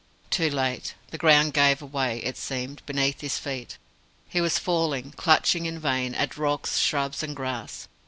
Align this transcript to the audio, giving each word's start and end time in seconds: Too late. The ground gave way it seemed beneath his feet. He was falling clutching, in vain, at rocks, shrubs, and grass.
Too 0.31 0.49
late. 0.49 0.95
The 1.11 1.19
ground 1.19 1.53
gave 1.53 1.79
way 1.79 2.23
it 2.23 2.35
seemed 2.35 2.83
beneath 2.87 3.21
his 3.21 3.37
feet. 3.37 3.77
He 4.27 4.41
was 4.41 4.57
falling 4.57 5.11
clutching, 5.11 5.67
in 5.67 5.77
vain, 5.77 6.15
at 6.15 6.37
rocks, 6.39 6.79
shrubs, 6.79 7.21
and 7.21 7.35
grass. 7.35 7.87